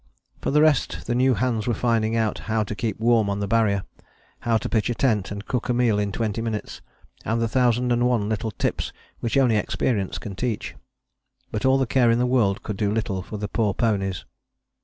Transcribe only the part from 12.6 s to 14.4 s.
could do little for the poor ponies.